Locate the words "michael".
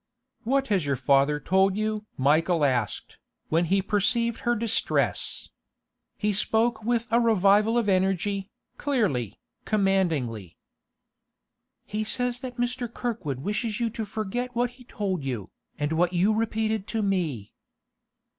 2.17-2.65